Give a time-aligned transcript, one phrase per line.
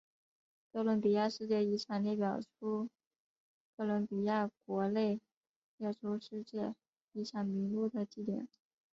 [0.71, 2.89] 哥伦比亚世界遗产列表列出
[3.77, 5.21] 哥伦比亚国内
[5.77, 6.73] 列入世界
[7.13, 8.47] 遗产名录的地点。